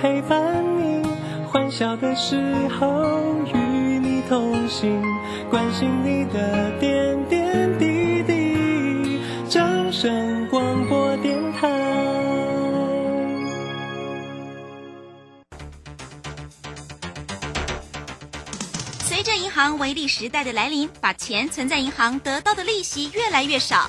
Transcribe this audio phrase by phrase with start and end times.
[0.00, 1.02] 陪伴你，
[1.46, 2.36] 欢笑的时
[2.78, 2.86] 候
[3.46, 5.02] 与你同行，
[5.50, 9.20] 关心你的点点滴滴。
[9.48, 11.68] 掌声广播电台。
[19.00, 23.88] 随着银行微利时代的来临，把钱存在银行得到的利息越来越少。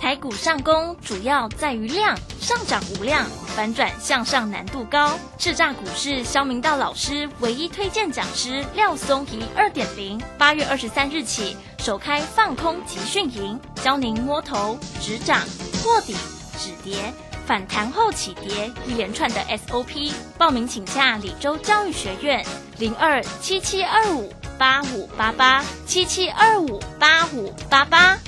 [0.00, 5.18] 台股上攻主要在于量，上涨无量，反转向上难度高。
[5.38, 15.46] 叱咤股市肖明道老师唯一推荐讲师廖松怡二点零，八月二十三日起首开放空集训营，教您摸头、止涨、
[15.82, 16.16] 破底、
[16.58, 17.12] 止跌、
[17.46, 20.14] 反弹后起跌一连串的 SOP。
[20.38, 22.42] 报名请假李州教育学院
[22.78, 28.18] 零二七七二五八五八八七七二五八五八八。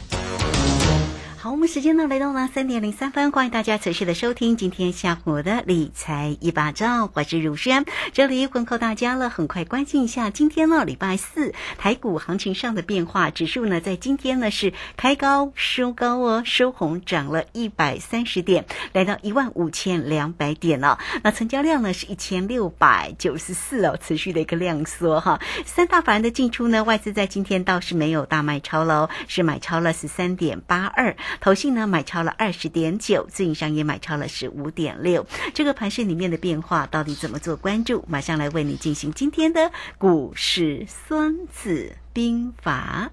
[1.43, 9.29] 好，我们时间呢来到了三点零三分，欢迎大家持续的收听今天下午的理财一把照，我是如轩，这里问候大家了。
[9.29, 21.01] 很快关心一下今天呢礼拜四台股行情上的变化，指数呢在今天呢是开高收高哦，收红涨了一百三十点，来到一万五千两百点了。
[21.25, 25.41] 那成交量呢是一千六百九十四哦，持续的一个量缩哈。
[25.67, 31.17] 三大法人的进出呢，外资在今天倒是没有大卖超喽，是买超了十三点八二。
[31.41, 35.27] 投信呢买超了二十点九，自营商也买超了十五点六。
[35.55, 38.05] 这个盘市里面的变化到底怎么做关注？
[38.08, 43.11] 马上来为你进行今天的股市孙子兵法。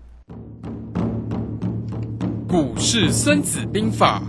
[2.47, 4.21] 股市孙子兵法，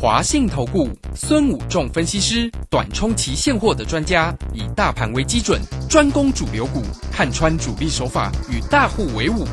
[0.00, 9.46] 华信投顾孙武仲分析师，短冲期现货的专家，以大盘为基准，专攻主流股，看穿主力手法，与大户为伍。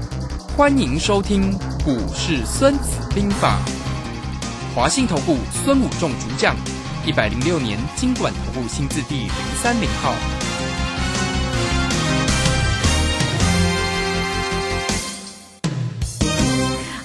[0.58, 1.52] 欢迎收听
[1.84, 3.60] 《股市孙子兵法》，
[4.74, 6.56] 华信投顾孙武仲主讲，
[7.06, 9.30] 一百零六年经管投顾新字第零
[9.62, 10.14] 三零号。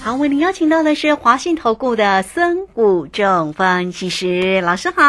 [0.01, 5.01] 好，为您邀请到的是华信投顾的孙武仲分析师老师好。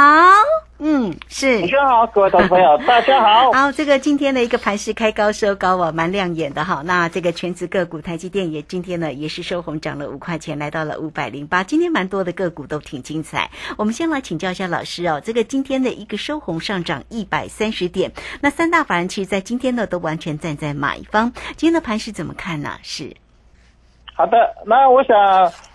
[0.84, 1.60] 嗯，是。
[1.60, 3.52] 主持人好，各位投资朋友， 大家好。
[3.52, 6.82] 好，这个今天的一个盘是开高收高啊，蛮亮眼的哈。
[6.84, 11.62] 那这个全职个股，台积电也今天呢也是收红，涨了五块钱，来到了五百零八。
[11.62, 13.48] 今天蛮多的个股都挺精彩。
[13.78, 18.10] 我们先来请教一下老师哦，这个今天的一个收红上涨一百三十点，
[18.40, 21.30] 那三大法人其实在今天呢都完全站在买方。
[21.56, 22.70] 今天的盘是怎么看呢？
[22.82, 23.14] 是。
[24.14, 25.16] 好的，那我想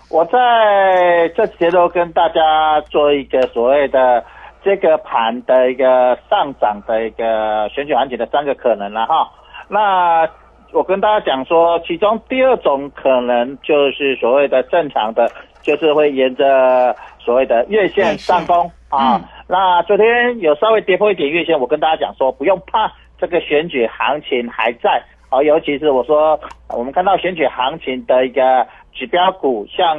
[0.09, 4.21] 我在这节都跟大家做一个所谓的
[4.67, 9.31] 这个盘的一个上涨的一个选举行情的三个可能了哈。
[9.69, 10.27] 那
[10.73, 19.21] 我跟大家讲说，其中第二种可能就是所谓的正常的，就是会沿着所谓的月线上攻啊。
[19.47, 25.01] 那昨天有稍微跌破一点月线，我跟大家讲说，不用怕，这个选举行情还在。
[25.29, 26.37] 啊，尤其是我说，
[26.75, 29.97] 我们看到选举行情的一个指标股，像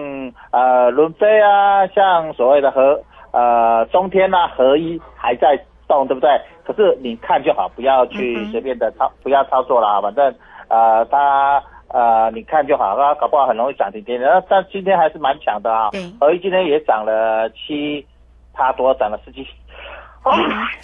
[0.53, 3.01] 呃伦飞啊，像所谓的和
[3.33, 6.31] 呃中天啊，合一还在动，对不对？
[6.65, 10.35] 可是你看就好，不要去随便的操，不要操作了，反正
[10.69, 14.27] 呃它呃你看就好，它搞不好很容易涨停跌停。
[14.49, 15.91] 但今天还是蛮强的啊，
[16.21, 18.07] 合一今天也涨了七，
[18.53, 19.47] 它多涨了十几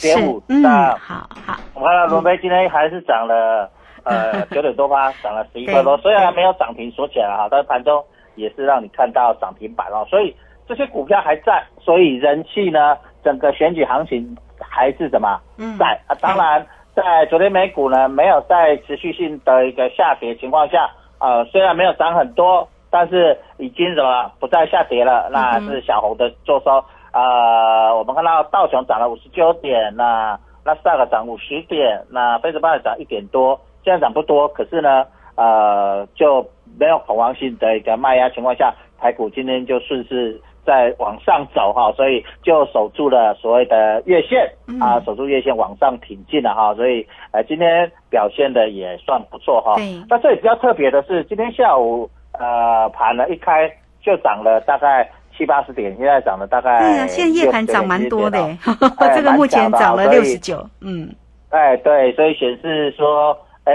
[0.00, 3.70] 点五，那好好，我看到龙飞今天还是涨了。
[4.06, 8.04] 呃，九点多吧， 涨了十一块多，虽然没有涨停锁起来哈，但是盘中
[8.34, 15.40] 也是让你看到涨停板哦，所以这些股票还在，所以人气呢，整个选举行情还是什么
[15.78, 16.14] 在啊？
[16.20, 26.84] 当然，在昨天美股呢没有在持续性的一个下跌情况下，呃，虽然没有涨很多，但是已经什么不再下跌了，那是小红的做收。
[27.12, 33.60] 呃，我们看到道琼涨了五十九点，那那斯达克涨五十点，那费城半导涨一点多。
[33.84, 35.04] 现在涨不多，可是呢，
[35.36, 36.44] 呃，就
[36.78, 44.50] 没有恐慌性的一个卖压情况下，台股今天就顺势在往上走哈，所以就守住了所谓的月线
[44.80, 49.76] 啊，守住月线往上挺进了哈，所以呃今天表现的也算不错哈。
[50.08, 53.70] 那这里比较特别的是，今天下午呃盘呢一开
[54.02, 58.38] 就涨了大概七八十点，现在涨了大概对啊，现在夜盘涨蛮多的，
[59.14, 61.14] 这个目前涨了六十九，嗯。
[61.50, 63.72] 哎，对，所以显示说，哎，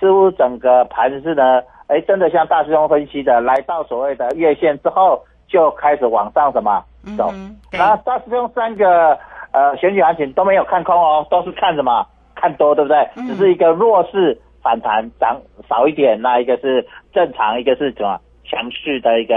[0.00, 6.82] 似乎整个盘是呢，哎，真的像大师兄分析的，来到所谓的月线之后，就开始往上什么
[7.18, 7.30] 走。
[7.70, 9.18] 那大师兄三个
[9.52, 12.06] 呃选举行情都没有看空哦，都是看什么？
[12.34, 12.96] 看多，对不对？
[13.16, 15.38] 嗯只是一个弱势反弹涨
[15.68, 19.34] 少一点，那一个是正常，一个是什么强势的一个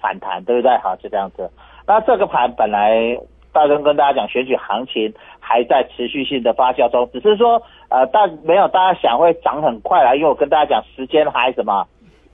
[0.00, 0.76] 反弹，对不对？
[0.78, 1.50] 好，就这样子。
[1.86, 3.18] 那这个盘本来
[3.52, 11.86] 大中跟大家讲，选举行情还在持续性的发酵中，只是说呃大没有大家想会涨很快啦，因为我跟大家讲时间还什么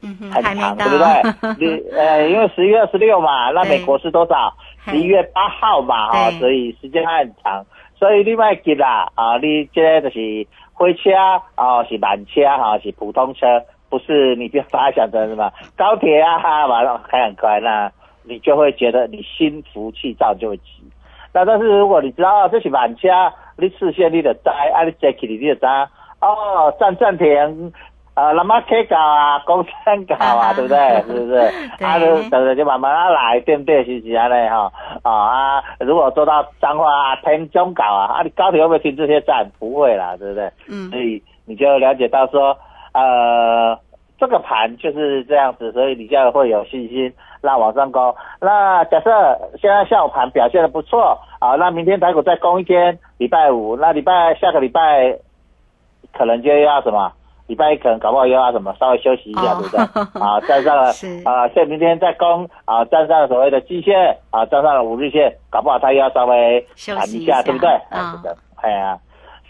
[0.04, 1.08] 嗯，很长，对不对？
[1.58, 4.52] 你呃，因为十一月二十六嘛，那美国是多少？
[4.86, 7.64] 十一月八号嘛，哈、对所以时间还很长。
[7.96, 11.10] 所以你卖急啦，啊，你这个就是火车
[11.54, 13.46] 啊，是慢车哈、是普通车，
[13.88, 17.90] 不是你不要把它想成什么高铁啊，哈，完了开很快，那
[18.24, 20.64] 你就会觉得你心浮气躁，就会急。
[21.32, 23.08] 那但是如果你知道、哦、这是慢车，
[23.56, 25.66] 你视线你就知，啊，你坐起你你就知，
[26.20, 27.72] 哦，站暂停。
[28.14, 31.02] 呃，那么 K 搞啊，公山搞啊，啊对不对？
[31.02, 31.50] 是不是？
[31.78, 33.84] 对啊，就等着就慢慢啊来，对不对？
[33.84, 34.70] 是不是啊嘞哈？
[35.02, 39.44] 啊啊，如果做到彰化啊、天中搞啊，啊，你高铁会不会停这些站？
[39.58, 40.48] 不会啦，对不对？
[40.68, 42.56] 嗯所以你就了解到说，
[42.92, 43.76] 呃，
[44.16, 47.12] 这个盘就是这样子，所以你就会有信心
[47.42, 48.14] 那往上攻。
[48.40, 49.10] 那假设
[49.60, 55.18] 现在下午盘表现的不错啊，那明天台股再攻一天，礼拜五，那礼拜下个礼拜
[56.16, 57.10] 可能就要什么？
[57.46, 60.22] 礼拜一可能搞不好又要什么稍微休息一下，哦对不对？
[60.22, 60.84] 啊， 站上了
[61.24, 67.68] 啊，现在明天再攻啊，站上了所谓的季线啊，站上了五日线，搞不好他又要稍微弹一下，休息一下对不对？
[67.68, 68.98] 啊啊，是的，哎呀、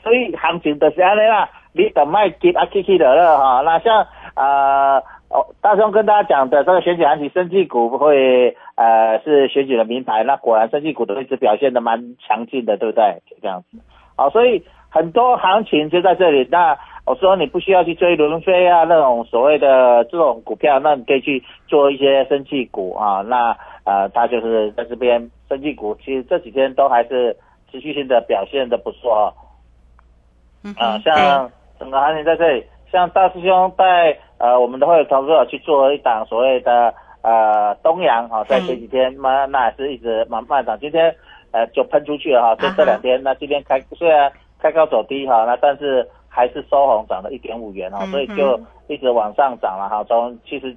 [0.02, 3.60] 所以行情就是安尼啦，你等卖急啊，起起落落哈。
[3.64, 4.98] 那像呃，
[5.30, 13.22] 哦，大兄跟大家讲的这个选举行情，生技股会呃是选举的名牌，那果然生技股都一直表现的蛮强劲的，对不对？
[13.30, 13.78] 就这样子。
[14.16, 14.64] 好，所以
[14.94, 16.46] 很多行情就在这里。
[16.52, 23.20] 那我说你不需要去追轮飞啊那种所谓的这种股票，那你可以去做一些生技股啊。
[23.22, 27.36] 那呃，它就是在这边生技股，其实这几天都还是
[27.72, 29.34] 持续性的表现的不错。
[30.78, 31.50] 啊，像
[31.80, 41.12] 整个行情在这里，像大师兄带呃我们的会员投资者去做一档所谓的呃东阳哈、在这几天嘛那也是一直慢慢涨，今天
[41.50, 44.32] 呃就喷出去了哈，这这两天那今天开虽然
[44.64, 48.58] 开高走低哈，那但是还是收红涨了一点五元哈，嗯所以就
[48.88, 50.74] 一直往上涨了哈，从七十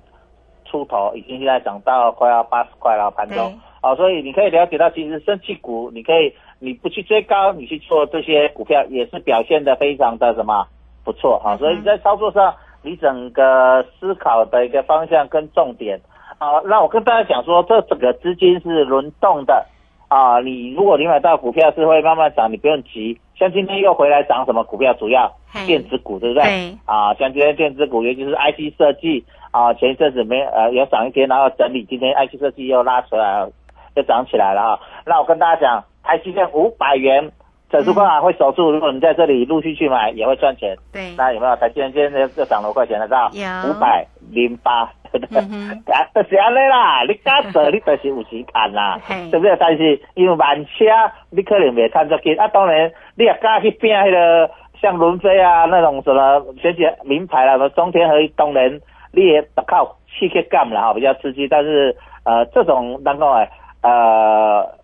[0.66, 3.50] 出头已经现在涨到快要八十块了盘中。
[3.82, 3.94] 好。
[3.94, 10.68] 哦，所以你可以了解到，其实升气股，你可以你不去追高，你去做这些股票，也是表现的非常的什么
[11.06, 16.02] 不错哈、所以在操作上，你整个思考的一个方向跟重点。
[16.40, 19.66] 啊，那我跟大家讲说，这整个资金是轮动的
[20.08, 23.20] 啊，你如果你买到股票是会慢慢涨，你不用急。
[23.38, 24.94] 像今天又回来涨什么股票？
[24.94, 26.44] 主要嘿电子股，对不对？
[26.44, 33.52] 对啊，像今天电子股，尤其是 IC 设计啊，前一阵子没呃有涨一天，然后整理，今天 IC 设计又拉出来了，
[33.96, 34.80] 又涨起来了啊。
[35.06, 37.30] 那我跟大家讲，台积电五百元，
[37.70, 40.76] 整数关卡会守住，如果你在这里陆续去买，也会赚钱。
[40.92, 43.06] 对，那有没有台积电今天又又涨了五块钱了？
[43.08, 43.30] 知道？
[43.70, 44.90] 五百零八，
[45.94, 49.56] 啊，就是安尼啦，你加 做你就是有钱赚啦嘿，对不对？
[49.60, 50.86] 但是因为慢车，
[51.32, 52.48] 你可能袂看足紧啊。
[52.50, 54.50] 当然，你也加去拼迄个
[54.82, 58.80] 像伦飞啊那种什么学习名牌啦，什么中天合一，当然
[59.14, 61.48] 你也靠刺激感啦，哈，比较刺激。
[61.48, 63.50] 但是呃，这种能够哎
[63.84, 64.78] 呃。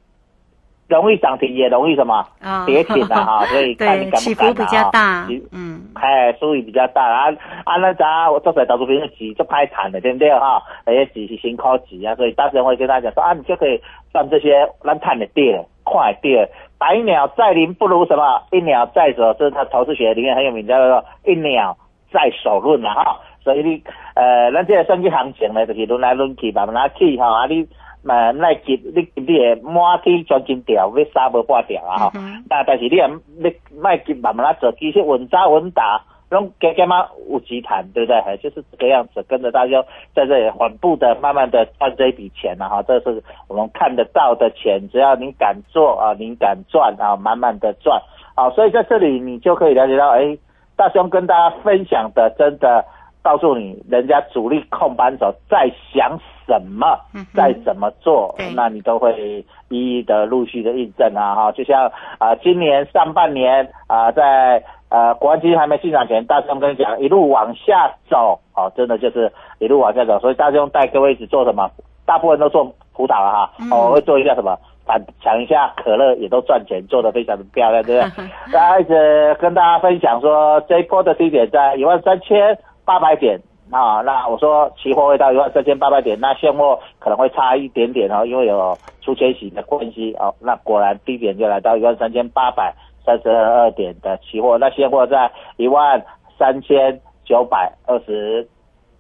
[0.93, 7.31] 容易涨停，也容易什么啊跌停的 哈，所以看你对，敢不敢啊起伏比较大，嗯，哎，收益比较大啊
[7.65, 10.61] 啊，那咱我做在投资朋友急就拍谈的，对不对哈？
[10.85, 13.81] 那些急是辛苦急啊，所以大师会跟大家讲说啊，你就可以
[14.11, 16.49] 赚这些咱探的跌，快跌。
[16.77, 18.41] 百鸟在林不如什么？
[18.51, 21.77] 一鸟在手，这是他投资学里面很有名，叫做一鸟
[22.11, 23.19] 在手论了哈。
[23.41, 23.81] 所以你
[24.15, 27.25] 呃，咱这个升级行情呢，就是轮来轮去，慢慢来去哈。
[27.25, 27.65] 啊，你
[28.05, 32.11] 呃，来急你你会满天钻金条，要杀无半条啊哈。
[32.15, 33.07] 嗯哼那但是你也
[33.37, 38.37] 你卖急慢慢来做，其实稳扎稳打，拢加加嘛有钱谈，对不对？
[38.37, 39.81] 就是这个样子，跟着大家
[40.13, 48.01] 在这里缓步的、慢慢的赚这一笔钱啊，哈，这是我们看得到的钱，只要你敢做啊，你敢赚啊，慢慢的赚
[48.35, 50.37] 啊，所以在这里你就可以了解到，哎，
[50.75, 52.83] 大兄跟大家分享的真的。
[53.23, 61.51] 告诉你，人家主力控盘手在想什么嗯哼，在怎么做对，那你都会一一的陆续的印证啊哈。
[61.51, 70.19] 就像啊、今年上半年啊、在呃国安基金还没进场前，大兄跟你讲一路往下走，哦，真的就是一路往下走。
[70.19, 71.69] 所以大兄带各位一直做什么？
[72.05, 78.27] 大部分都做辅导了哈，我会做一下什么反抢一下可乐也都赚钱，做的非常的漂亮，对不对？
[78.51, 83.39] 大家一直跟大家分享说，这一波的低点在一万三千八百点
[83.73, 84.01] 啊。
[84.01, 90.33] 那我说期货会到一万三千八百点，那现货可能会差一点点哦，因为有出千洗的关系哦。
[90.39, 92.73] 那果然低点就来到一万三千八百
[93.05, 96.01] 三十二点的期货，那现货在一万
[96.37, 98.47] 三千九百二十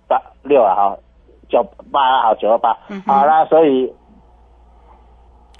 [0.07, 0.97] 八六啊，哈，
[1.47, 2.73] 九八好九二八，
[3.05, 3.93] 好，那所以。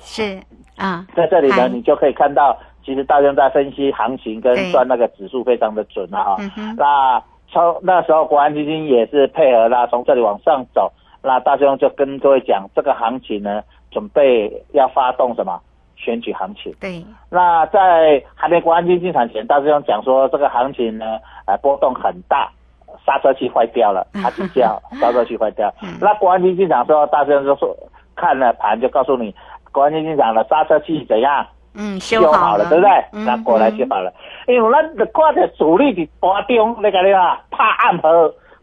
[0.05, 0.37] 是
[0.75, 10.91] 啊，在这里呢，你就可以看到，其实大家在分析行情跟算那个指数非常的准啊哈、嗯哼那从那时候国安基金也是配合啦，从这里往上走。
[11.21, 15.61] 那大兄就跟各位讲，这个行情呢，准备要发动什么
[15.95, 16.73] 选举行情。
[16.81, 22.51] 对，那在还没国安基金进场前，大师兄讲说这个行情呢，呃，波动很大，
[23.05, 25.73] 刹车器坏掉了，它只叫 刹车器坏掉。
[26.01, 27.73] 那国安基金进场之后，大师兄就说
[28.15, 29.33] 看了盘就告诉你，
[29.71, 31.45] 国安基金进场的刹车器怎样
[31.75, 32.89] 嗯，修好好了，对不对？
[33.13, 34.11] 嗯那果然修好了，
[34.47, 38.09] 因为咱就看着主力伫盘中，你讲你啊，拍暗号。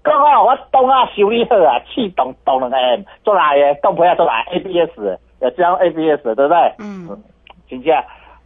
[0.03, 2.77] 刚好我东啊修理好啊，气动动两下，
[3.23, 4.99] 做来的，动不要做来 ABS，
[5.41, 6.75] 有这样 ABS，对不对？
[6.79, 7.07] 嗯，
[7.69, 7.95] 真正，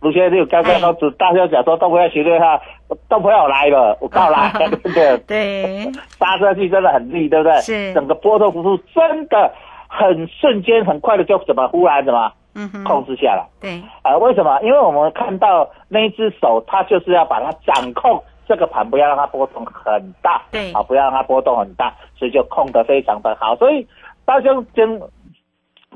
[0.00, 2.60] 卢先生，刚刚都大家讲说动不要修理哈，
[3.08, 5.16] 动不要来了，我告来，对不对？
[5.28, 7.52] 对，刹车器真的很利，对不对？
[7.60, 9.52] 是整个波动幅度真的
[9.86, 13.46] 很瞬间、很快的就怎么忽然怎么嗯哼，控制下来。
[13.60, 14.60] 对，啊、为什么？
[14.62, 23.56] 因为我们看到那一只手，它就是要把它掌控这个盘，不要让它波动很大，对啊，不要让它波动很大，所以就控得非常的好。
[23.56, 23.86] 所以
[24.24, 25.00] 大家前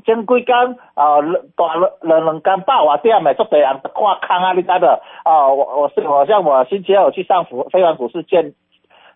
[0.05, 0.57] 前几天
[0.95, 1.21] 啊，
[1.55, 4.99] 大两两天八瓦点的，足多人看空啊，你知道？
[5.25, 8.53] 哦，我我是好像我星期二我去上福非凡股市见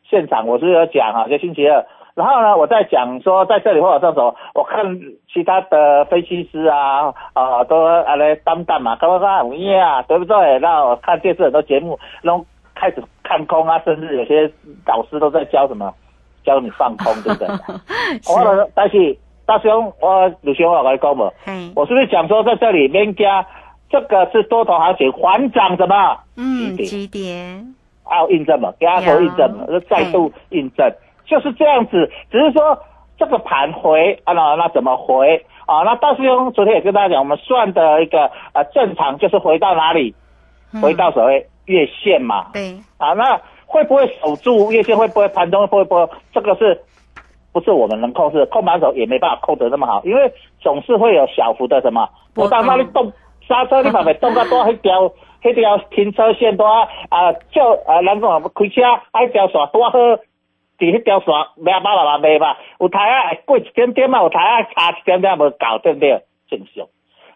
[0.09, 1.85] 现场，我是有讲啊，就星期二。
[2.15, 4.99] 然后呢，我在讲说，在这里或者这种，我看
[5.33, 10.59] 其他的分析师啊，啊、都啊来担当嘛，刚刚刚五夜啊，对不对？
[10.59, 14.51] 那我看电视很多节目，然后开始看空啊，甚至有些
[14.85, 15.91] 导师都在教什么，
[16.43, 17.47] 教你放空，对不对？
[18.29, 23.45] 我了，但是大兄，我鲁兄，我跟你讲嘛，嘿，我是不是讲说在这里面加
[23.89, 26.19] 这个是多头行情，缓涨什么？
[26.37, 26.87] 嗯，几点？
[26.87, 27.75] 几点？
[28.05, 30.91] 还有印证嘛，给他头印证嘛，就再度印证，
[31.25, 32.11] 就是这样子。
[32.31, 32.77] 只是说
[33.17, 35.83] 这个盘回啊，那那怎么回啊？
[35.83, 40.15] 那大师兄昨天也跟大家讲，我们算的一个呃正常就是回到哪里？
[40.73, 42.47] 嗯回到所谓月线嘛。
[42.51, 44.97] 对，啊，那会不会守住月线？
[44.97, 46.09] 会不会盘中会不会？
[46.33, 46.81] 这个是
[47.51, 48.43] 不是我们能控制？
[48.47, 53.13] 控盘手也没办法控得那么好，因为总是会有小幅的什么，我到那里动
[53.47, 55.07] 刹车，你把没动到多黑条
[55.43, 59.99] 迄条停车线多啊，啊，就啊，咱讲开车啊，迄条线多好。
[60.77, 66.23] 伫迄条线卖吧啦嘛卖吧，有台啊过一点点嘛，有台啊差一点点无搞，对不对？
[66.49, 66.87] 正常。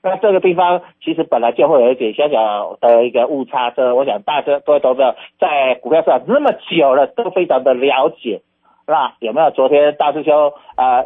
[0.03, 8.41] 那这个地方其实本来就会有一点小小的一个误差，这我想大家各位投资者在股票市场那么久了，都非常的了解。
[8.85, 11.05] 是吧有没有昨天大师兄呃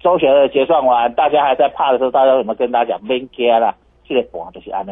[0.00, 3.74] 周旋的结算完，大家还在怕的时候，大家有没有跟大家讲免惊啦？
[4.04, 4.90] 这个盘就是安尼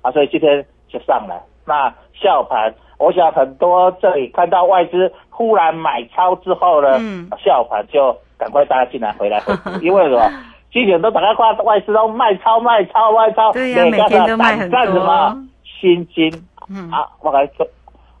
[0.00, 1.42] 啊，所以今天就上来。
[1.66, 7.28] 那下午盘，我想很多这里看到外资忽然买超之后呢，嗯。
[7.44, 9.42] 下午盘就赶快大家进来回来，
[9.82, 10.30] 因为什么？
[10.70, 16.32] 之前都大家看外资都卖超卖超卖超，对呀每天都卖很多胆战什么心惊
[16.68, 17.06] 嗯，啊！
[17.20, 17.64] 我来说，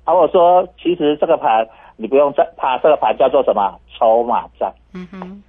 [0.04, 1.66] 啊，我说其实这个盘
[1.96, 4.72] 你不用再怕，这个盘叫做什么筹码战。
[4.94, 5.42] 嗯哼，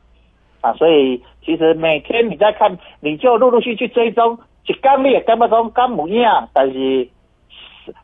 [0.61, 7.07] 啊，所以其实每天你在看，你就陆陆续续追踪，一刚你也根本讲干不一样，但是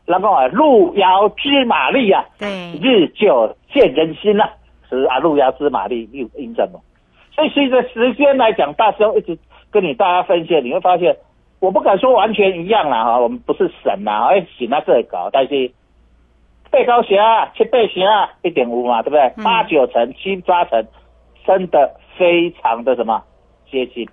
[0.06, 4.48] 人讲啊，路遥知马力啊，对，日久见人心呐、
[4.88, 6.80] 是啊，路遥知马力又印证了。
[7.34, 9.38] 所以随着时间来讲，大师兄一直
[9.70, 11.16] 跟你大家分析，你会发现，
[11.60, 15.70] 我不敢说完全一样啦哈，我们不是神呐，哎，行啊这里搞，但是
[16.70, 19.22] 背高型啊、七倍型啊，一点五嘛，对不对？
[19.36, 20.86] 嗯八九成、七八成，
[21.46, 23.22] 真的非常的什么
[23.70, 24.08] 接近。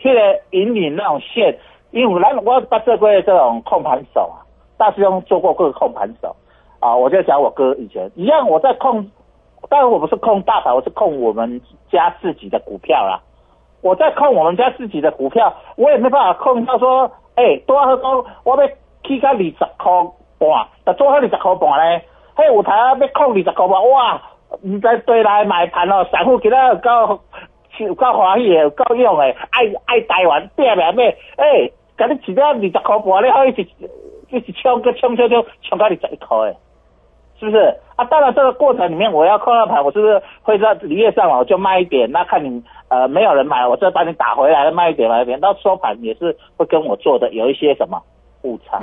[0.00, 1.58] 这个引领那种线，
[1.90, 4.46] 因为咱我把这个这种控盘手啊，
[4.78, 6.34] 大师兄做过各个控盘手。
[6.80, 9.10] 啊，我就讲我哥以前一样，我在控，
[9.68, 13.20] 当然我不是控大盘，我是控我们家自己的股票啦。
[13.82, 18.68] 我在控我们家自己的股票，我也没办法控到说，哎、多好讲，我要
[19.04, 19.92] 起到二十块
[20.38, 22.04] 半，但做好二十块半咧，
[22.36, 24.22] 嘿，有台啊要控二十块半，哇，
[24.62, 27.20] 唔知对来买盘哦，散户今仔有够
[27.78, 33.88] 有够欢喜的，够用的，爱爱台湾拼命买，诶、甲你一了二十块半，你可以一
[34.30, 36.56] 直一直冲个敲敲敲敲到二十一块诶。
[37.40, 38.04] 是不是啊？
[38.06, 42.10] 当然，这个过程里面我要扣到盘，我是不是会在离业上网我就卖一点？
[42.10, 48.02] 那看你呃没有人买，我再把你打回来卖一点卖一点，到收盘也是会跟我做的有一些什么
[48.42, 48.80] 误差。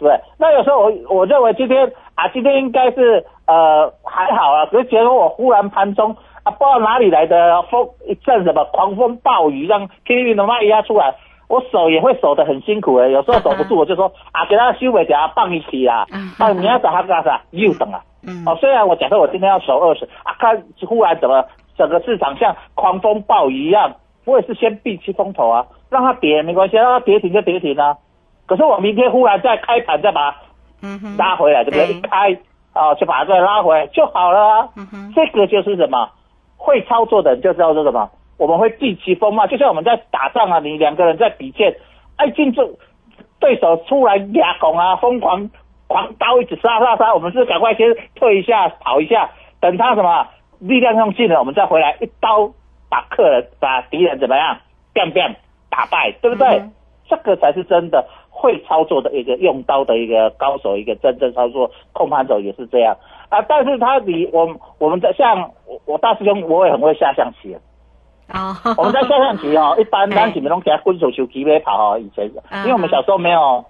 [0.00, 6.10] 对，那有时候我我认为今天啊，今天应该是呃还好啊，可是结果我忽然盘中
[6.42, 11.14] 啊，不知道哪里来的风一阵什么狂风暴雨，让 K V 的卖压出来，
[11.48, 18.00] 我守也会守得很辛苦诶、有时候守不住，我就说啊，给他修尾，给他放一起啊嗯，放明天早上干啥又等啊。
[18.26, 21.44] 嗯哦，虽然我假设我今天要守二十啊，看忽然怎么
[21.78, 23.92] 整个市场像狂风暴雨一样，
[24.24, 27.96] 我也是先避其风头啊，让它跌没关系，让它跌停就跌停啊。
[28.46, 30.36] 可是我明天忽然再开盘再把它
[30.82, 31.92] 嗯哼，拉回来，对不对？
[31.94, 32.32] 一开
[32.74, 34.68] 哦，就把它再拉回来就好了啊。
[34.76, 36.08] 嗯哼，这个就是什么？
[36.56, 38.10] 会操作的人就知道是什么？
[38.38, 41.76] 我们会避其锋芒，就像我们在打仗啊，你两个人在比剑，
[42.16, 42.68] 哎，进这
[43.40, 45.50] 对手出来压拱啊，疯狂
[45.86, 50.26] 狂刀一直杀杀杀，我们是赶快先退一下，跑一下，等他什么
[50.58, 52.50] 力量用尽了，我们再回来一刀
[52.88, 54.58] 把客人把敌人怎么样
[54.92, 55.36] 变变
[55.70, 56.62] 打败，对不对？
[57.08, 62.96] 这个才是真的会操作的一个用刀的一个高手，一个真正操作控盘手也是这样
[63.28, 63.40] 啊。
[63.42, 67.56] 但是他比我我们在像我我大师兄，我也很会下象棋。
[68.32, 73.64] 哦，我们在下象棋哦， 一般哎咱前面都给他滚手球棋呗跑哦，以前嗯因为我们小时候没有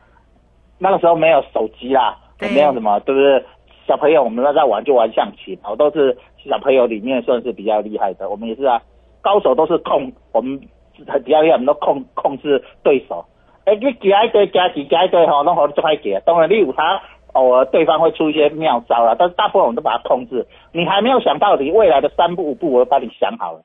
[0.78, 3.44] 那个时候没有手机啦，对没有什么，对不对？
[3.86, 8.28] 小朋友我们那在玩就玩象棋嘛，我都是小朋友里面算是比较厉害的。
[8.28, 8.80] 我们也是啊，
[9.22, 10.58] 高手都是控，我们
[11.06, 13.25] 很比较厉害，我们都控控制对手。
[13.64, 16.18] 哎，你夹一堆夹几夹一堆哈，弄好就快给。
[16.26, 17.00] 当然你有他
[17.34, 20.44] 偶尔对方会出一些妙招啦，但是大部分我们都把它控制。
[20.72, 23.60] 你还没有想到你未来的三步五步，我都帮你想好了。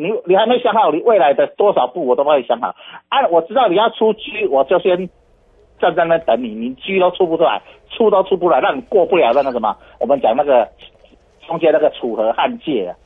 [0.00, 2.74] 你你还没想好你未来的多少步，我都帮你想好。
[3.08, 5.10] 啊，我知道你要出车，我就先
[5.78, 10.66] 站在那等你，你车都出不出来，出都出不来，让你过不了那个什么，我们讲那个
[11.46, 12.96] 中间那个楚河汉界啊，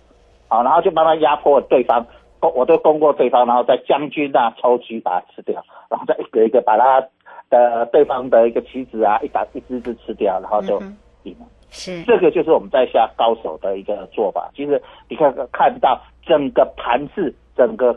[0.49, 2.07] 好，然后就慢慢压迫对方，
[2.39, 7.05] 攻我都攻过对方，然后再将军啊抽车把它吃掉，然后再一个一个把他
[7.51, 10.81] 的对方的一个棋子啊一把一只只吃掉，然后就
[11.25, 11.47] 赢了。
[11.75, 14.49] 是，这个就是我们在下高手的一个做法。
[14.55, 17.95] 其实你看看到整个盘势，整个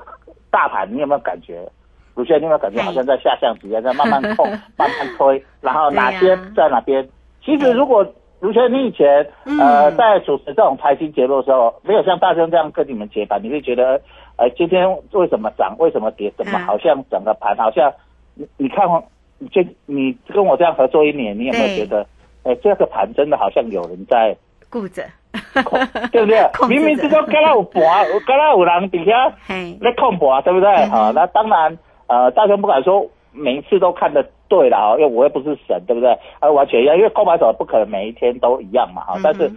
[0.50, 1.62] 大盘，你有没有感觉？
[2.16, 7.08] 卢轩，你有没有感觉好像在下象棋一样，在慢慢控、 慢慢推，然后哪对呀边在哪边？
[7.46, 8.04] 其实如果
[8.40, 9.08] 卢轩你以前
[9.60, 14.02] 呃嗯在主持这种财经节目的时候，没有像大兄这样跟你们解盘，你会觉得
[14.38, 17.94] 呃今天为什么涨，为什么跌，怎么嗯好像整个盘好像
[18.34, 18.88] 你你看
[19.38, 22.04] 你就你跟我这样合作一年，你有没有觉得？
[22.48, 24.36] 哎，这个盘真的好像有人在
[24.70, 25.04] 顾着，
[25.64, 25.80] 控，
[26.12, 26.40] 对不对？
[26.68, 27.84] 明明之中刚刚有盘，
[28.26, 30.70] 刚刚有人底下嘿，在控盘，对不对？
[30.70, 36.12] 嗯哼好，那当然，呃，大雄不敢说每一次都看的对了，啊，因为我又不是神，对不对？
[36.40, 39.20] 啊，完全一样，因为购买手不可能每一天都一样嘛，哈。
[39.24, 39.52] 但是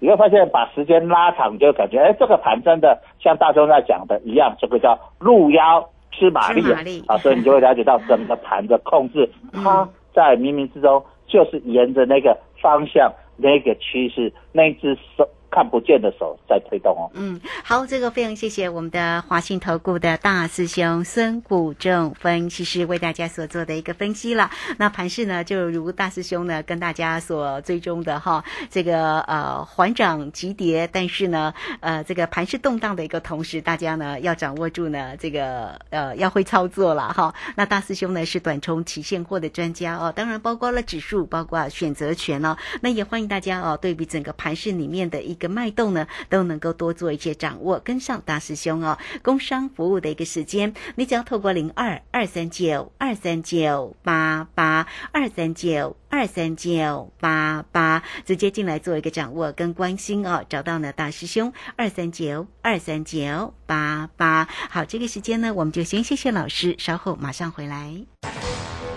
[0.00, 6.62] 你会发现，把时间拉长，你就感觉，哎，这个盘真的像大雄在讲的一样，这个叫入腰吃马力。
[7.06, 9.62] 啊，所以你就会了解到整个盘的控制， 嗯。
[9.64, 17.10] 它在冥冥之中就是沿着那个方向、那个趋势、那只手看不见的手在推动哦。
[17.14, 24.48] 嗯，好，这个非常谢谢我们的华信投顾的大师兄孙谷正分析师为大家所做的一个分析了。
[24.76, 37.34] 那盘势呢，就如大师兄呢跟大家所追踪的哈，这个呃缓涨急跌，但是呢，呃这个盘势动荡的一个同时，大家呢要掌握住呢这个呃要会操作了哈。
[37.56, 42.56] 那大师兄呢是短冲期现货的专家哦，当然包括了指数，包括选择权哦。
[42.80, 48.98] 那也欢迎大家哦，对比整个盘势里面的一个脉动呢，都能够多做一些掌握，跟上大师兄哦。
[49.22, 64.48] 工商服务的一个时间，你只要透过零二二三九二三九八八二三九二三九八八直接进来做一个掌握跟关心哦，找到呢大师兄二三九二三九八八。
[64.70, 68.47] 好，这个时间呢，我们就先谢谢老师，稍后马上回来。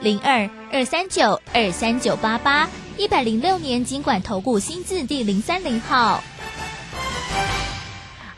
[0.00, 6.22] 零二二三九二三九八八，一百零六年尽管投顾新字第零三零号。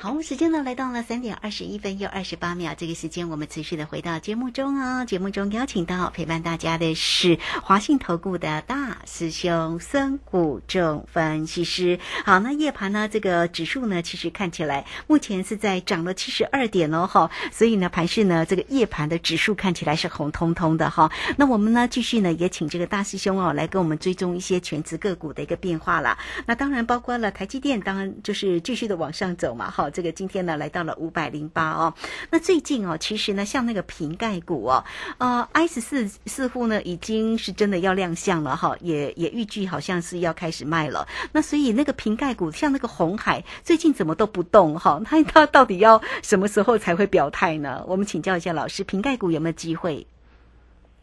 [0.06, 5.04] 好，时间呢来到了三点二十一分又二十八秒，这个时间我们持续的回到节目中哦。
[5.04, 11.98] 节目中邀请到陪伴大家的是华信投顾的大师兄孙谷正分析师。
[12.24, 21.10] 好，那夜盘呢，这个指数呢，其实看起来目前是在涨了七十二点哦，哈，所以呢，盘市呢，这个夜盘的指数看起来是红彤彤的哈。
[21.36, 26.16] 那我们呢，继续呢，也请这个大师兄哦来跟我们追踪一些全职个股的一个变化啦。
[26.46, 29.90] 那当然包括了台积电，当然就是继续的往上走嘛，哈。
[29.96, 31.94] 这个今天呢来到了五百零八哦，
[32.30, 34.84] 那最近哦，其实呢像那个瓶盖股哦，
[35.16, 41.08] 呃，i 四似乎呢已经是真的要亮相了哈，也也预计好像是要开始卖了。
[41.32, 45.00] 那所以那个瓶盖股像那个红海最近怎么都不动哈？
[45.08, 47.82] 它它到底要什么时候才会表态呢？
[47.88, 50.06] 我们请教一下老师，瓶盖股有没有机会？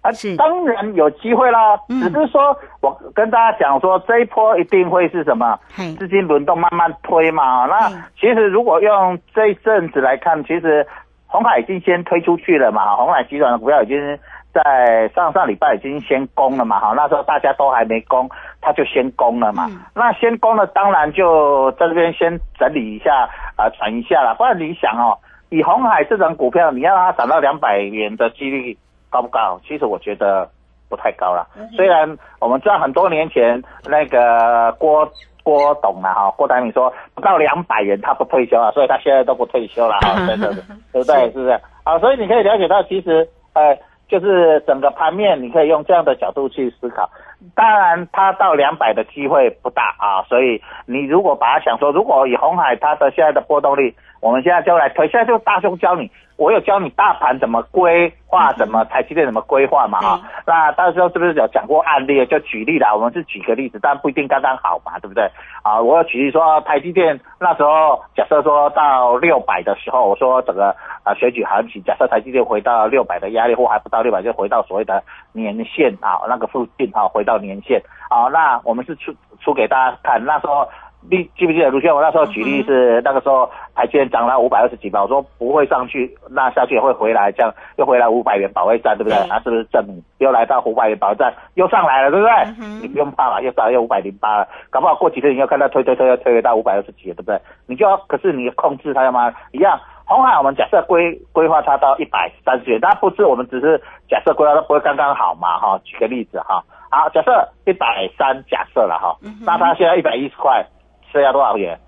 [0.04, 5.58] 啊，是当然有机会啦，只是说我跟大家讲说，这一波一定会是什么
[5.98, 7.66] 资金轮动慢慢推嘛。
[7.66, 7.90] 那
[8.20, 10.86] 其实如果用这一阵子来看，其实
[11.26, 14.20] 红海已经先推出去了嘛，红海集团的股票已经
[14.54, 16.82] 在上上礼拜已经先攻了嘛。
[16.82, 19.70] 哈，那时候大家都还没攻，他就先攻了嘛。
[19.96, 24.36] 那先攻了，当然就在这边先整理一下啊，转一下了。
[24.36, 28.78] 不然你想哦，以红海这种股票，你要让它涨到两百元的几率。
[29.14, 29.60] 高不高？
[29.68, 30.50] 其实我觉得
[30.90, 31.48] 不太高了。
[31.76, 35.08] 虽然我们知道很多年前那个郭
[35.44, 40.48] 郭董啊，哈，郭台铭说不到两百元他不退休啊，所以他现在都不退休了啊，真的，
[40.92, 41.32] 对不对？
[41.32, 41.52] 是不是？
[41.84, 47.10] 啊，所以你可以了解到，其实呃，就是整个盘面，你可以用这样的角度去思考。
[47.56, 53.94] 当然，它到两百的机会不大啊，所以你如果把它想说，如果以红海它的现在的波动率，
[54.24, 56.10] 我们现在就来推，现在就大兄教你。
[56.36, 60.20] 我有教你大盘怎么规划，怎么台积电怎么规划嘛哈？
[60.48, 62.26] 那到时候是不是有讲过案例？
[62.26, 65.30] 就举例啦，我们是举个例子，但不一定刚刚好嘛，对不对？
[65.62, 80.68] 啊，我有举例说台积电那时候假设说到六百的时候，我说整个啊选举行情，假设台积电回到六百的压力或还不到六百，就回到所谓的年限啊那个附近啊，回到年限啊，那我们是出出给大家看，那时候。
[81.10, 81.94] 你记不记得卢轩？
[81.94, 89.18] 我那时候举例是那个时候台积电涨了五百二十几吧，我说不会上去，那下去也会回来，这样又回来五百元保卫战，对不对？
[89.28, 92.34] 那是不是证明又来到五百元保卫战，又上来了，对不对？
[92.82, 97.40] 你不用怕了，又涨又五百零八了，搞不好过几天你又看到推推推又推到五百二十几了，对不对？
[97.68, 99.34] 你就要可是你控制它吗？
[99.52, 103.78] 一样，红海我们假设规规划它到一百三十元，但不是我们只是
[104.10, 105.60] 假设规划它不会刚刚好嘛？
[105.60, 110.66] 哈，举个例子哈，好，假设一百三假设了哈，那它现在一百一十块。
[111.14, 111.80] 这要多少元？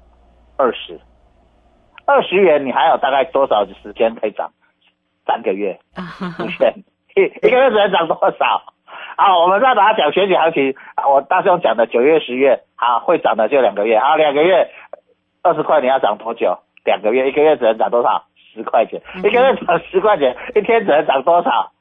[0.56, 1.00] 二十，
[2.06, 4.52] 二十元，你还有大概多少时间可以涨？
[5.26, 5.80] 三个月，
[6.38, 6.76] 不选
[7.16, 8.62] 一一个月只能涨多少？
[9.18, 10.76] 好，我们再把它讲选举行情。
[11.10, 14.00] 我大兄讲的九月、十月，好，会涨的就两个月。
[14.00, 14.70] 好，两个月
[15.42, 16.60] 二十块，你要涨多久？
[16.86, 18.26] 两个月，一个月只能涨多少？
[18.54, 21.72] 十块钱，一个月涨十块钱，一天只能涨多少？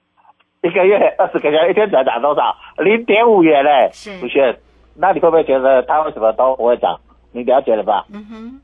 [0.62, 2.56] 一个月二十个月，一天只能涨多少？
[2.78, 4.56] 零点五元嘞，不选，
[4.96, 6.98] 那你会不会觉得它为什么都不会涨？
[7.34, 8.06] 你了解了吧？
[8.12, 8.60] 嗯哼，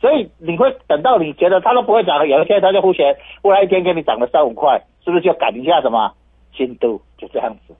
[0.00, 6.14] 所以你会等到你觉得它都不会涨了，有一天它就忽然忽然一天给你涨了三五块，是不是就赶一下什么
[6.56, 7.02] 进度？
[7.18, 7.74] 就这样子，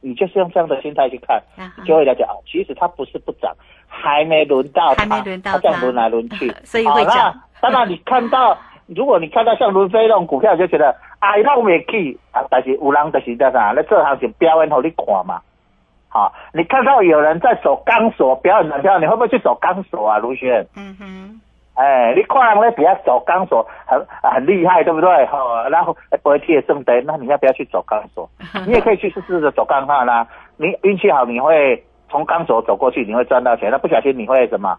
[0.00, 1.42] 你就是用这样的心态去看，
[1.78, 2.30] 你就会了解啊。
[2.46, 3.52] 其实它不是不涨，
[3.88, 5.04] 还没轮到它，
[5.42, 7.34] 它这样轮来轮去， 所以会涨。
[7.60, 15.40] 当然你看到，如果你看到像伦飞那种股票，就觉得啊，那我们也可以啊，但是有人就是在啥，那这行情表演给你看嘛。
[16.16, 20.66] 啊，你看到有人在走钢索表演股票，你会不会去走钢索啊，卢轩？
[20.74, 21.40] 嗯哼，
[21.74, 25.26] 哎，你看人咧比较走钢索很很厉害，对不对？
[25.26, 28.26] 哈，然后不会贴正灯，那你要不要去走钢索？
[28.66, 30.26] 你也可以去试试着走钢化啦。
[30.56, 33.70] 你运气好，你会从钢索走过去，你会赚到钱。
[33.70, 34.74] 那不小心你会什么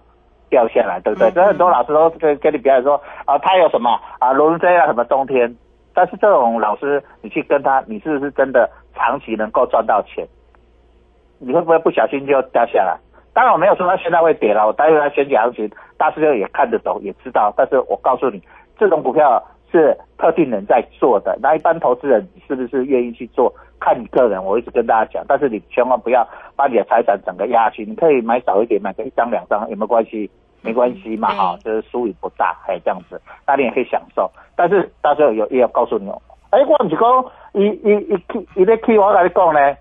[0.50, 1.30] 掉下来，对不对？
[1.30, 5.56] 所以很多老师都跟跟你表演说啊，他有什么啊，轮飞啊，什么冬天。
[5.94, 10.28] 但是这种老师，你去跟他，你是不是真的长期能够赚到钱？
[11.40, 12.98] 你会不会不小心就掉下来？
[13.34, 17.54] 当然我没有说它现在会跌了，我待会它选举行情，大师兄也看得懂，也知道。
[17.56, 18.42] 但是我告诉你，
[18.80, 23.54] 这种股票是特定人在做的，那一般投资人是不是愿意去做？
[23.80, 24.44] 看你个人。
[24.44, 27.86] 我一直跟大家讲，但是你千万不要把你的财产整个压去。
[27.86, 30.30] 你可以买少一点，买个一张两张，有没有关系？
[30.64, 34.30] 没关系嘛，哈，就是输赢不大，还这样子，那你也可以享受。
[34.56, 36.20] 但是大师兄有也要告诉你哦，
[36.50, 39.78] 哎，我唔是讲，一一一 K 一个 K，我跟你讲呢。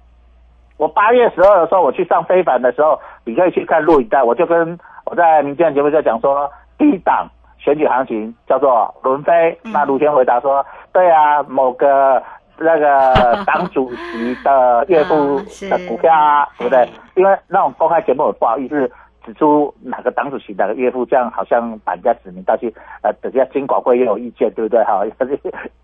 [0.77, 4.23] 我八月十二的时候，我去上非凡的时候，你可以去看录影带。
[4.23, 7.27] 我就跟我在民间节目在讲说，第一档
[7.59, 9.59] 选举行情叫做轮飞。
[9.63, 12.23] 那卢天回答说，对啊，某个
[12.59, 16.89] 那个 党主席的岳父的股票啊，对不对？
[17.15, 18.91] 因为那种公开节目不好意思
[19.27, 24.85] 指出哪个党主席哪个岳父，这样好像把人家指名道姓，呃，等下金管会又有意见，对不对？
[24.85, 25.37] 哈，约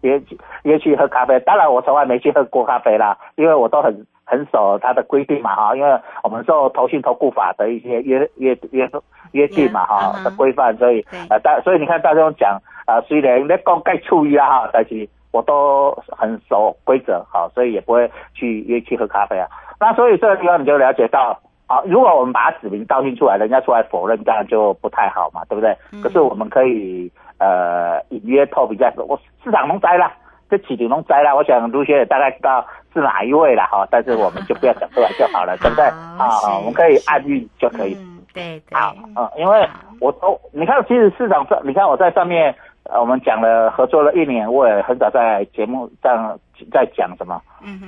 [0.03, 0.23] 约
[0.63, 8.89] 约去喝咖啡，当然我从来没去喝过咖啡啦，因为我都很很守他的规定嘛，哈，因为我们受投信投顾法的一些约约约
[9.33, 19.49] 约定嘛，哈的规范，所以呃，大所以你看大家讲啊，虽然那讲该注意啊，哈，但是我都很守规则，好，所以也不会去约去喝咖啡啊。
[19.81, 21.37] 那所以这个地方你就了解到。
[21.73, 25.75] 好，如果我们把它指名道姓出来，人家出来否认，这样就不太好嘛，对不对？
[26.03, 30.13] 可是我们可以呃隐约透比较，我市场能摘了，
[30.51, 31.35] 这起顶能摘了。
[31.35, 35.87] 我想卢学也大概知道是哪一位了哈，但是我们就不要讲出来就好了， 对不对？
[35.87, 37.97] 啊，我们可以暗喻就可以。
[38.35, 38.79] 对对。
[38.79, 39.67] 好，嗯，因为
[39.99, 42.55] 我都你看，其实市场上，你看我在上面。
[42.85, 46.39] 呃，我们讲了合作了一年，我也很少在节目上
[46.71, 47.41] 在讲什么，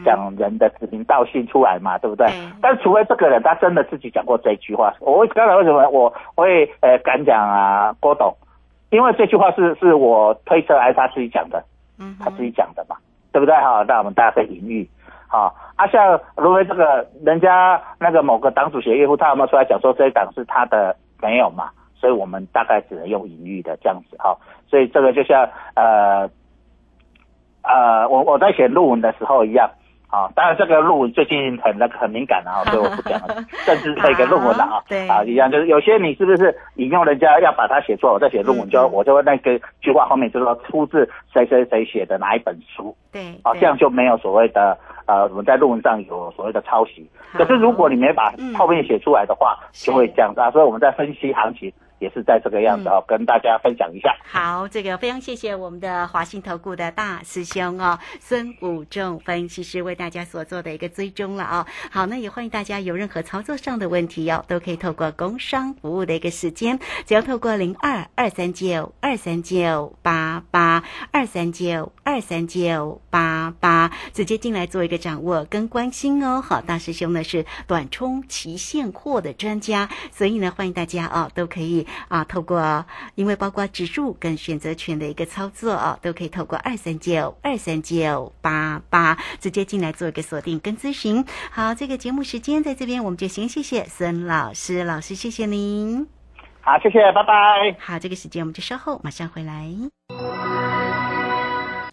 [0.05, 2.27] 讲人的指名道姓出来嘛，对不对？
[2.63, 7.95] 但除非这个人他真的自己讲过这句话，我刚才为什么我会呃敢讲啊？
[8.01, 8.33] 郭董，
[8.91, 11.63] 因为这句话是是我推测还是他自己讲的，
[11.99, 12.97] 嗯，他自己讲的嘛，
[13.33, 13.55] 对不对？
[13.57, 14.89] 哈，那我们大家可以隐喻，
[15.27, 20.95] 好，啊，像如果这个人家那个某个党主席岳父，他有没有出来讲说这一党是他的？
[21.23, 21.71] 没有嘛，
[22.05, 24.37] 所以我们大概只能用隐喻的这样子，哈。
[24.69, 26.29] 所以这个就像呃
[27.63, 29.71] 呃，我我在写论文的时候一样
[30.09, 30.29] 啊。
[30.37, 33.35] 当然，这个论文最近很那个很敏感啊， 所以我不讲了。
[33.65, 38.13] 政治这个论文了啊， 对啊，一样就是有些你是不是引用人家要把它写出来？
[38.13, 42.95] 我在写论文就我就那个句话后面就说出自谁谁谁写的哪一本书？
[43.11, 47.09] 对啊，这样就没有所谓的呃我们在论文上有所谓的抄袭。
[47.33, 50.51] 可是如果你没把后面写出来的话，就会这样子啊。
[50.51, 51.73] 所以我们在分析行情。
[52.05, 54.15] 也是在这个样子哦，跟大家分享一下。
[54.23, 61.67] 好，这个非常谢谢我们的华信投顾的大师兄哦，孙武仲分析师为大家所做的一个追踪了啊。
[61.91, 76.43] 好，那也欢迎大家有任何操作上的问题哦，都可以透过工商服务的一个时间，只要透过零二二三九二三九八八二三九二三九八八直接进来做一个掌握跟关心哦。
[76.43, 81.87] 好，大师兄呢是短冲期现货的专家，所以呢欢迎大家哦都可以。
[82.09, 91.25] 啊，透过因为包括指数跟选择权的一个操作啊，都可以透过二三九二三九八八直接进来做一个锁定跟咨询。
[91.51, 96.07] 好，这个节目时间在这边，我们就先谢谢孙老师，老师谢谢您。
[96.61, 97.77] 好，谢谢，拜拜。
[97.79, 100.34] 好，这个时间我们就稍后马上回来。